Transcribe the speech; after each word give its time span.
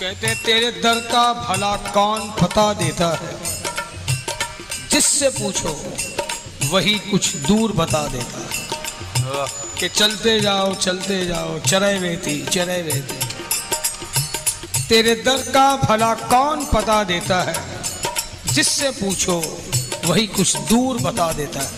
कहते 0.00 0.34
तेरे 0.34 0.70
दर 0.70 0.94
का 0.94 1.32
भला 1.32 1.76
कौन 1.76 2.30
पता 2.30 2.72
देता 2.72 3.18
है? 3.22 3.62
जिससे 4.88 5.28
पूछो 5.28 5.94
वही 6.68 6.94
कुछ 6.94 7.36
दूर 7.36 7.72
बता 7.72 8.06
देता 8.06 8.38
है। 8.38 8.68
कि 9.80 9.88
चलते 9.88 10.40
जाओ 10.40 10.74
चलते 10.74 11.26
जाओ 11.26 11.58
चरे 11.58 11.98
वेती 11.98 12.46
चरे 12.46 12.82
वेती। 12.82 13.18
तेरे 14.88 15.14
दर 15.14 15.36
का 15.36 15.76
भला 15.76 16.14
कौन 16.14 16.64
पता 16.64 17.04
देता 17.04 17.42
है? 17.42 17.82
जिससे 18.52 18.90
पूछो 18.90 19.62
वही 20.04 20.26
कुछ 20.26 20.56
दूर 20.56 20.96
बता 20.96 21.32
देता 21.32 21.60
है। 21.60 21.76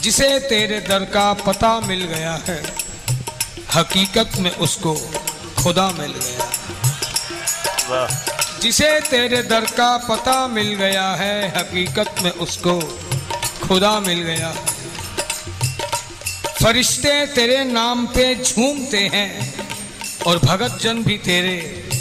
जिसे 0.00 0.38
तेरे 0.38 0.80
दर 0.80 1.04
का 1.04 1.32
पता 1.32 1.80
मिल 1.80 2.04
गया 2.04 2.42
है 2.48 2.74
हकीकत 3.74 4.30
में 4.36 4.50
उसको 4.50 4.94
खुदा 5.62 5.90
मिल 5.90 6.12
गया 6.12 6.50
जिसे 8.62 8.88
तेरे 9.00 9.42
दर 9.42 9.64
का 9.70 9.96
पता 9.96 10.46
मिल 10.48 10.74
गया 10.74 11.08
है, 11.14 11.48
हकीकत 11.48 12.14
में 12.22 12.30
उसको 12.30 12.80
खुदा 13.68 14.00
मिल 14.00 14.22
गया 14.22 14.52
फरिश्ते 16.62 17.26
तेरे 17.26 17.64
नाम 17.64 18.06
पे 18.06 18.34
झूमते 18.34 18.98
हैं 19.14 19.30
और 20.26 20.38
भगत 20.38 20.78
जन 20.82 21.02
भी 21.02 21.18
तेरे 21.18 21.56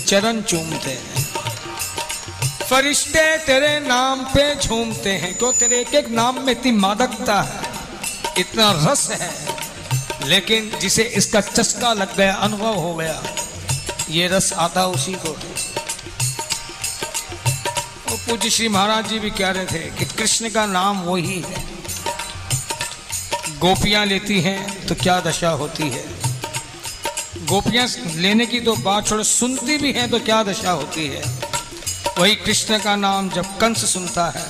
चरण 0.07 0.41
चूमते 0.41 0.89
हैं। 0.89 1.23
फरिश्ते 2.69 3.37
तेरे 3.37 3.79
नाम 3.79 4.23
पे 4.25 4.55
झूमते 4.55 5.09
हैं, 5.09 5.33
क्यों 5.37 5.51
तेरे 5.53 5.79
एक 5.81 5.93
एक 5.95 6.09
नाम 6.09 6.39
में 6.39 6.51
इतनी 6.51 6.71
मादकता 6.71 7.41
है? 7.41 7.59
इतना 8.37 8.71
रस 8.85 9.09
है, 9.11 9.33
लेकिन 10.25 10.71
जिसे 10.81 11.03
इसका 11.03 11.41
चस्का 11.41 11.93
लग 11.93 12.15
गया, 12.17 12.33
अनुभव 12.33 12.75
हो 12.75 12.93
गया। 12.95 13.21
ये 14.09 14.27
रस 14.27 14.51
आता 14.53 14.85
उसी 14.85 15.13
को। 15.13 15.29
वो 18.09 18.17
पूज्य 18.17 18.49
श्री 18.49 18.67
महाराज 18.67 19.07
जी 19.07 19.19
भी 19.19 19.29
कह 19.29 19.49
रहे 19.49 19.65
थे 19.65 19.79
कि 19.97 20.05
कृष्ण 20.05 20.49
का 20.49 20.65
नाम 20.65 20.99
वही 21.01 21.39
है। 21.41 21.63
गोपियाँ 23.59 24.05
लेती 24.05 24.39
हैं 24.41 24.87
तो 24.87 24.95
क्या 24.95 25.19
दशा 25.19 25.49
होती 25.49 25.83
है? 25.83 26.03
गोपियाँ 27.45 27.87
लेने 28.15 28.45
की 28.45 28.59
तो 28.59 28.75
बात 28.75 29.07
छोड़ 29.07 29.21
सुनती 29.23 29.77
भी 29.77 29.91
हैं 29.91 30.09
तो 30.11 30.19
क्या 30.19 30.43
दशा 30.43 30.71
होती 30.71 31.07
है? 31.07 31.21
वही 32.19 32.35
कृष्ण 32.35 32.79
का 32.79 32.95
नाम 32.95 33.29
जब 33.29 33.57
कंस 33.57 33.93
सुनता 33.93 34.25
है 34.35 34.45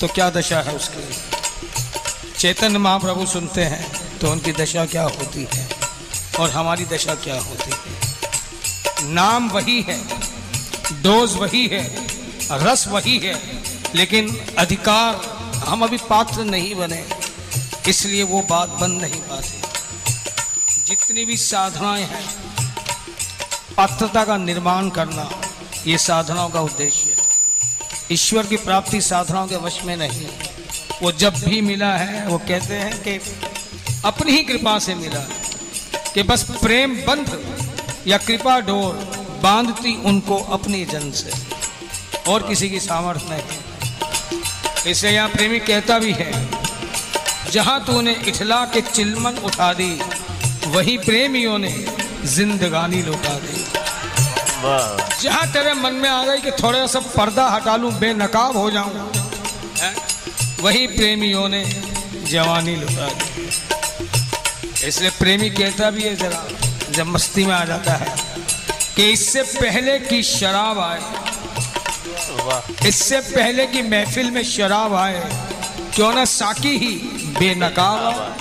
तो 0.00 0.08
क्या 0.08 0.30
दशा 0.30 0.60
है 0.60 0.76
उसकी? 0.76 1.04
चैतन्य 2.38 2.78
महाप्रभु 2.78 3.26
सुनते 3.26 3.64
हैं 3.64 4.18
तो 4.18 4.30
उनकी 4.32 4.52
दशा 4.52 4.84
क्या 4.86 5.02
होती 5.02 5.48
है? 5.54 5.68
और 6.40 6.50
हमारी 6.50 6.84
दशा 6.84 7.14
क्या 7.14 7.40
होती 7.40 7.70
है? 7.70 8.09
नाम 9.02 9.48
वही 9.50 9.80
है, 9.82 9.98
डोज 11.02 11.34
वही 11.34 11.66
है, 11.66 11.82
रस 12.52 12.86
वही 12.88 13.18
है, 13.18 13.34
लेकिन 13.94 14.36
अधिकार 14.58 15.14
हम 15.66 15.82
अभी 15.82 15.96
पात्र 16.10 16.44
नहीं 16.44 16.74
बने, 16.74 17.04
इसलिए 17.88 18.22
वो 18.22 18.42
बात 18.42 18.68
बन 18.68 18.90
नहीं 18.90 19.20
पाती। 19.20 19.58
जितनी 20.86 21.24
भी 21.24 21.36
साधनाएँ 21.36 22.04
हैं, 22.04 22.24
पात्रता 23.76 24.24
का 24.24 24.36
निर्माण 24.36 24.90
करना, 24.90 25.28
ये 25.86 25.98
साधनाओं 25.98 26.50
का 26.50 26.60
उद्देश्य 26.60 27.10
है। 27.10 27.28
ईश्वर 28.12 28.46
की 28.46 28.56
प्राप्ति 28.56 29.00
साधनाओं 29.00 29.46
के 29.46 29.56
वश 29.56 29.80
में 29.84 29.96
नहीं 29.96 30.26
वो 31.02 31.12
जब 31.12 31.34
भी 31.34 31.60
मिला 31.60 31.92
है, 31.96 32.26
वो 32.28 32.38
कहते 32.38 32.74
हैं 32.74 33.02
कि 33.02 33.20
अपनी 34.04 34.32
ही 34.32 34.42
कृपा 34.42 34.78
से 34.78 34.94
मिला 34.94 35.20
कि 36.14 36.22
बस 36.22 36.42
प्रेम 36.62 36.94
बंध 36.96 37.28
या 38.06 38.18
कृपा 38.18 38.58
डोर 38.60 38.94
बांधती 39.42 39.94
उनको 40.04 40.36
अपनी 40.52 40.84
जन 40.84 41.10
से। 41.12 41.32
और 42.30 42.42
किसी 42.48 42.68
की 42.70 42.80
सामर्थ्य 42.80 43.26
नहीं। 43.30 44.90
इसे 44.90 45.10
यहाँ 45.10 45.28
प्रेमी 45.28 45.58
कहता 45.60 45.98
भी 45.98 46.12
है 46.12 46.32
जहाँ 47.52 47.78
तूने 47.84 48.12
इठला 48.28 48.64
के 48.64 48.80
चिलमन 48.80 49.36
उठा 49.44 49.72
दी 49.72 49.92
वही 50.66 50.96
प्रेमियों 50.98 51.58
ने 51.58 51.72
जिंदगानी 52.26 53.02
लौटा 53.02 53.34
दी। 53.38 53.64
जहाँ 55.22 55.46
तेरे 55.52 55.72
मन 55.74 55.94
में 55.94 56.08
आ 56.08 56.24
गई 56.24 56.40
कि 56.40 56.50
थोड़ा 56.52 56.86
सा 56.86 57.00
पर्दा 57.16 57.48
हटा 57.48 57.76
लूँ 57.76 57.92
बेनकाब 57.98 58.56
हो 58.56 58.70
जाऊँ? 58.70 59.10
वही 60.60 60.86
प्रेमियों 60.86 61.48
ने 61.48 61.64
जवानी 62.30 62.76
लुटा 62.76 63.08
दी। 63.08 63.48
इसलिए 64.88 65.10
प्रेमी 65.10 65.50
कहता 65.50 65.90
भी 65.90 66.02
है 66.02 66.14
जरा 66.16 66.42
जब 66.92 67.06
मस्ती 67.06 67.44
में 67.46 67.54
आ 67.54 67.64
जाता 67.64 67.92
है 67.94 68.14
कि 68.96 69.10
इससे 69.12 69.42
पहले 69.42 69.98
की 70.00 70.22
शराब 70.22 70.78
आए, 70.80 71.00
इससे 72.88 73.20
पहले 73.20 73.66
की 73.66 73.82
महफिल 73.82 74.30
में 74.30 74.42
शराब 74.44 74.94
आए, 74.94 75.20
क्यों 75.94 76.12
ना 76.14 76.24
साकी 76.24 76.76
ही 76.78 76.94
बेनकाब 77.38 78.36